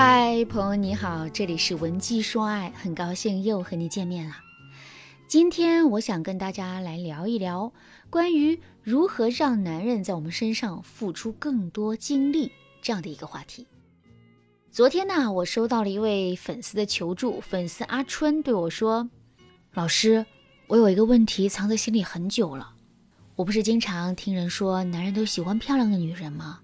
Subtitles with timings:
[0.00, 4.36] 嗨，朋友你好，这里是文姬说爱，很高兴又和你见面了。
[5.26, 7.72] 今天我想跟大家来聊一聊
[8.08, 13.66] 关于如何让男人在我们身上付出更多精力这样的一个话题。
[14.70, 19.10] 昨天呢，我收到了一位粉丝的求助，粉丝阿春对我说
[19.74, 20.24] ：“老师，
[20.68, 22.72] 我有一个问题藏在心里很久了。
[23.34, 26.60] 我不是经常听人说男人都喜欢漂亮的女人吗？”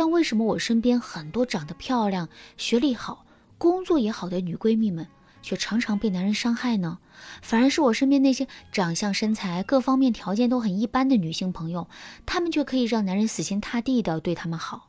[0.00, 3.26] 但为什么我身边很多长得漂亮、学历好、
[3.58, 5.06] 工作也好的女闺蜜们，
[5.42, 7.00] 却常常被男人伤害呢？
[7.42, 11.86] 反而是我身边那些长相、身材各方面条件都很一般的女性朋友，
[12.24, 14.88] 她们却可以让男人死心塌地的对她们好。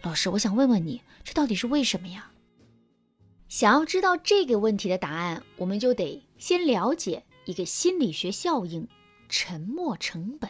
[0.00, 2.30] 老师，我想问问你，这到底是为什么呀？
[3.50, 8.88] 想要知道这个问题的答案，我们就得先了解一个心理学效应——
[9.28, 10.48] 沉默成本。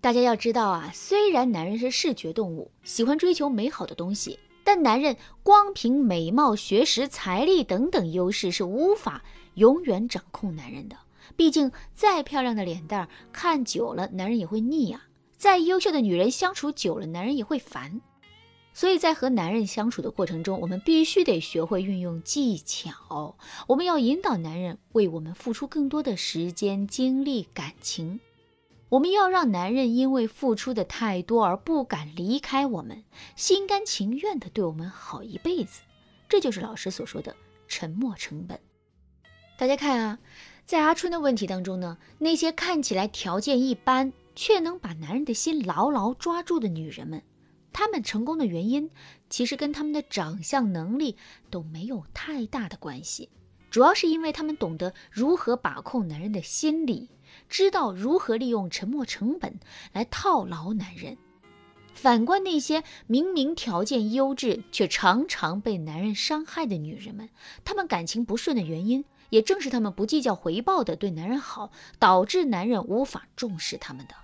[0.00, 10.96] 大家要知道啊，虽然男人是视觉动物，喜欢追求美好的东西，但男人光凭美貌、学识、财力等等优势是无法永远掌控男人的。
[11.34, 15.00] 毕竟，再漂亮的脸蛋儿看久了，男人也会腻啊；
[15.36, 18.00] 再优秀的女人相处久了，男人也会烦。
[18.72, 28.20] 所以在和男人相处的过程中，我们必须得学会运用技巧，我们要引导男人为我们付出更多的时间、精力、感情。
[28.90, 33.04] 我们要让男人因为付出的太多而不敢离开我们，
[33.36, 35.82] 心甘情愿的对我们好一辈子，
[36.26, 38.58] 这就是老师所说的沉默成本。
[39.58, 40.18] 大家看啊，
[40.64, 47.22] 在阿春的问题当中呢，那些看起来条件一般却能把男人的心牢牢抓住的女人们，
[47.74, 48.90] 她们成功的原因
[49.28, 51.14] 其实跟她们的长相能力
[51.50, 53.28] 都没有太大的关系，
[53.70, 57.10] 主要是因为她们懂得如何把控男人的心理。
[57.48, 59.58] 知道如何利用沉默成本
[59.92, 61.16] 来套牢男人。
[61.94, 67.28] 反观那些明明条件优质却常常被男人伤害的女人们，
[67.64, 74.14] 她们感情不顺的原因，也正是她们不计较回报的对男人好，导致男人无法重视她们的。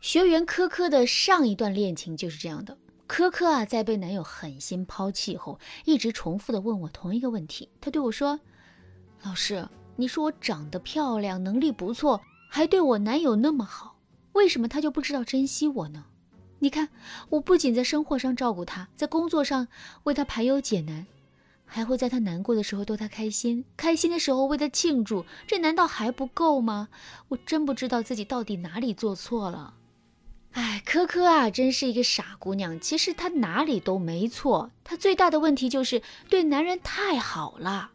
[0.00, 2.76] 学员科科的上一段恋情就是这样的。
[3.06, 7.68] 科科啊，在被男友狠心抛弃后，一直重复的问我同一个问题。
[7.80, 8.40] 他对我说
[9.22, 9.64] ：“老师。”
[9.96, 13.96] 你说我长得漂亮，能力不错，还对我男友那么好，
[14.32, 16.04] 为什么他就不知道珍惜我呢？
[16.58, 16.88] 你看，
[17.30, 19.68] 我不仅在生活上照顾他，在工作上
[20.04, 21.06] 为他排忧解难，
[21.64, 26.88] 还会在他难过的时候逗他开心，开心的时候为他庆祝，这难道还不够吗？
[27.28, 29.74] 我真不知道自己到底哪里做错了。
[30.52, 32.80] 哎，科科啊，真是一个傻姑娘。
[32.80, 37.90] 其实她哪里都没错，她最大的问题就是对男人太好了。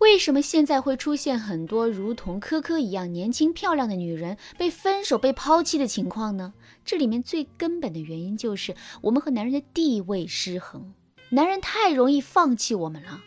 [0.00, 6.54] 为什么现在会出现很多如同科科一样年轻漂亮的女人被分手、被抛弃的情况呢？
[6.86, 10.94] 这里面最根本的原因就是我们和男人的地位失衡，
[11.28, 13.20] 男人太容易放弃我们了。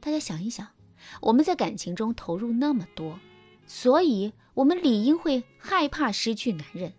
[0.00, 0.66] 大家想一想，
[1.20, 3.20] 我们在感情中投入那么多，
[3.68, 6.94] 所以我们理应会害怕失去男人。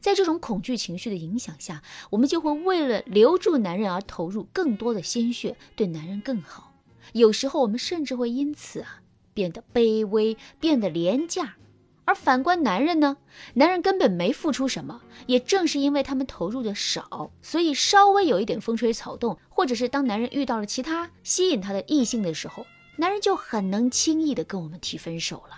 [0.00, 1.80] 在这种恐惧情绪的影响下，
[2.10, 6.73] 我们就会为了留住男人而投入更多的鲜血，对男人更好。
[7.12, 9.00] 有时候我们甚至会因此啊
[9.32, 11.56] 变得卑微，变得廉价，
[12.04, 13.16] 而反观男人呢，
[13.54, 22.66] 男人根本没付出什么，也正是因为他们投入的少，所以稍微有一点风吹草动，或者是当男人遇到了其他吸引他的异性的时候，
[22.96, 25.56] 男人就很能轻易的跟我们提分手了。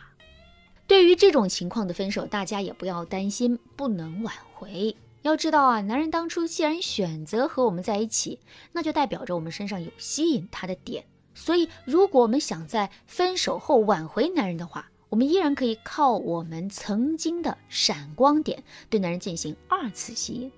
[0.87, 4.97] 对于这种情况的分手，大家也不要担心不能挽回。
[5.23, 8.39] 要知道啊，男人当初既然选择和我们在一起，
[8.71, 11.05] 那就代表着我们身上有吸引他的点。
[11.37, 20.51] 所以，如果我们想在分手后挽回男人的话，我们依然可以靠我们曾经的闪光点对男人进行二次吸引。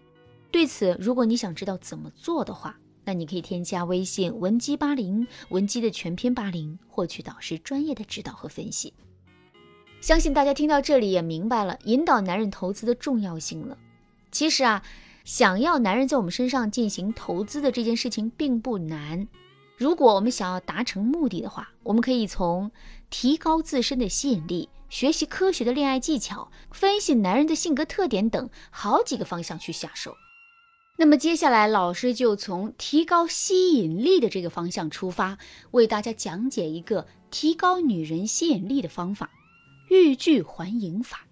[0.53, 8.95] 对此，如果你想知道怎么做的话，那你可以添加微信文姬八零，文姬的全篇八零，获取导师专业的指导和分析。
[10.01, 13.77] 相信大家听到这里也明白了引导男人投资的重要性了。
[14.31, 14.83] 其实啊，
[15.25, 19.27] 想要男人在我们身上进行投资的这件事情并不难。
[19.79, 22.73] 如果我们想要达成目的的话，我们可以从
[23.11, 30.17] 提高自身的吸引力、学习科学的恋爱技巧、分析男人的性格特点等好几个方向去下手。
[30.97, 35.39] 那么接下来，老师就从提高吸引力的这个方向出发，
[35.71, 39.31] 为大家讲解一个提高女人吸引力的方法——
[39.91, 41.29] 欲拒还迎法。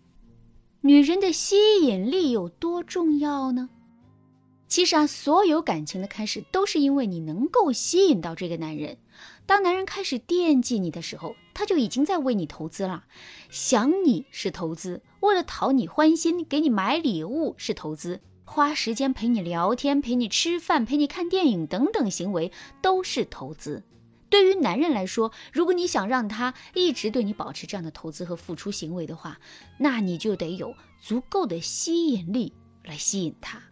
[0.82, 3.70] 女人的吸引力有多重要呢？
[4.68, 8.98] 其实啊，所有感情的开始都是因为你能够吸引到这个男人。
[9.46, 13.04] 当男人开始惦记你的时候，他就已经在为你投资了。
[13.48, 22.50] 想你是投资，为了讨你欢心，给你买礼物是投资，花时间陪你聊天、陪你吃饭、陪你看电影等等行为
[22.82, 23.84] 都是投资。
[24.28, 29.38] 对于男人来说，如果你想让他一直对你保持这样的投资和付出行为的话，
[29.78, 32.52] 那你就得有足够的吸引力
[32.82, 33.62] 来吸引他。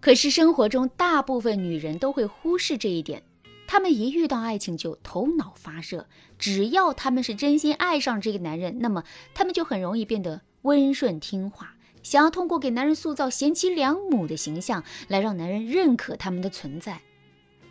[0.00, 3.22] 可是生活中大部分女人都会忽视这一点，
[3.66, 6.06] 她们一遇到爱情就头脑发热，
[6.38, 9.04] 只要她们是真心爱上这个男人，那么
[9.34, 17.02] 她们就很容易变得温顺听话，想要通过给男人塑造贤妻良母的形象来让男人认可他们的存在。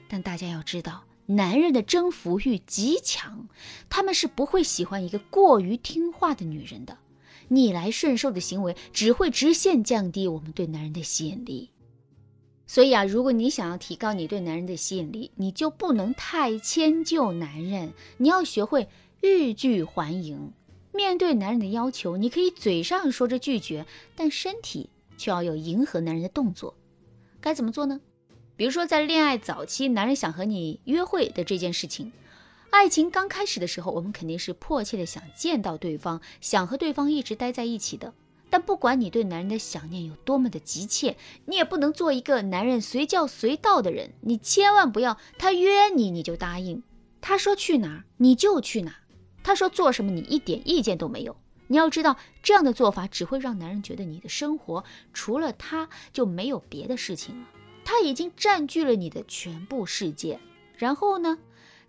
[0.07, 1.05] 但大家要知道。
[1.31, 3.47] 男人的征服欲极强，
[3.87, 6.97] 他们是不会喜欢一个过于听话的女人的。
[7.49, 11.69] 逆来顺受的行为只会直线降低我们对男人的吸引力。
[12.69, 18.87] 所以啊，如果你想要提高你对男人的吸引力，你就不能太迁就男人，你要学会
[19.21, 20.53] 欲拒还迎。
[20.93, 26.75] 面对男人的要求，你可以嘴上说着拒绝，但身体却要有迎合男人的动作。
[27.41, 27.99] 该怎么做呢？
[28.55, 32.11] 比如说，在恋爱早期，男人想和你约会的这件事情，
[32.69, 38.13] 爱情刚开始的时候，我们肯定是迫切的想见到对方，想和对方一直待在一起的。
[38.49, 41.15] 但不管你对男人的想念有多么的急切，
[41.45, 44.13] 你也不能做一个男人随叫随到的人。
[44.21, 46.81] 你千万不要他约你你就答应，
[47.21, 48.97] 他说去哪儿你就去哪儿，
[49.43, 51.35] 他说做什么你一点意见都没有。
[51.67, 57.47] 你要知道，这样的做法只会让男人觉得你的生活除了他就没有别的事情了。
[57.85, 60.39] 他已经占据了你的全部世界，
[60.75, 61.37] 然后呢，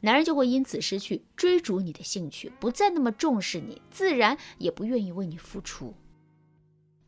[0.00, 5.94] 男人就会因此失去追逐你的兴趣，不再那么重视你，自然也不愿意为你付出。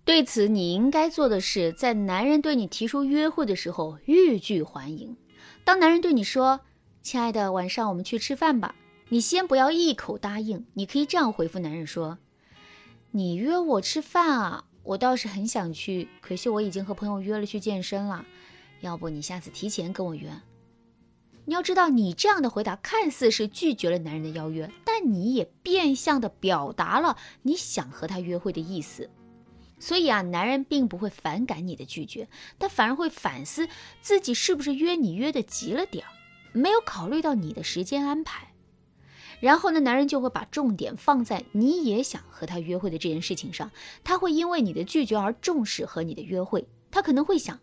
[0.04, 5.16] 对此，你应该做的是，在男人对你提出约会的时候，欲拒还迎。
[5.64, 6.60] 当男人对你说
[7.02, 8.74] ：“亲爱的，晚上我们去吃饭吧。”
[9.10, 12.18] 你先不要一口答应，你可以这样回复男人说
[13.12, 18.24] ：“你约我吃饭啊，我倒是很想去，可惜我已经和朋友约了去健身了。”
[18.80, 20.28] 要不你下次提前跟我约。
[21.44, 29.08] 你要知道，你这样的回答看似是拒绝了男人的邀约，但你也变相的表达了你想和他约会的意思。
[29.82, 33.68] 所以啊，男人并不会反感你的拒绝，他反而会反思
[34.00, 36.10] 自己是不是约你约的急了点儿，
[36.52, 38.52] 没有考虑到你的时间安排。
[39.40, 43.72] 然后呢，男人就会把重点放在你也想和他约会的这件事情上，
[44.04, 46.64] 他会因为你的拒绝而重视和你的约会。
[46.92, 47.58] 他可能会想。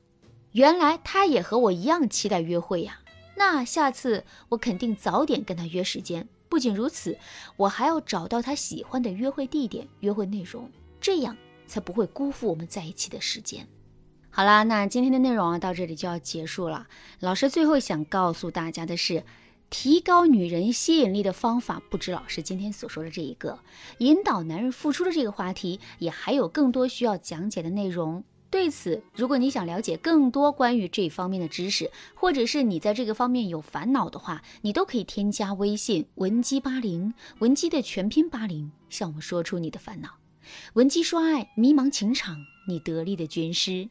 [0.52, 3.00] 原来他也和我一样期待约会呀，
[3.38, 6.28] 那下次我肯定早点跟他约时间。
[6.50, 7.18] 不仅如此，
[7.56, 10.70] 我还要找到他喜欢的约会地点、约会内容，
[11.00, 11.38] 这样
[11.70, 13.66] 才不会辜负我们在一起的时间。
[14.32, 16.88] 好啦，那今天的内容啊到这里就要结束了。
[17.20, 19.24] 老师最后想告诉大家的是，
[19.70, 23.60] 提高女人吸引力的方法不止老师今天所说的这一个，
[24.00, 28.24] 引导男人付出的这个话题也还有更多需要讲解的内容。
[28.52, 40.19] 对此，如果你想了解更多关于这方面的知识，或者是你在这个方面有烦恼的话，你都可以添加微信文姬八零，文姬的全拼八零，向我们说出你的烦恼。
[40.74, 43.90] 文姬说爱，迷茫情场，你得力的军师。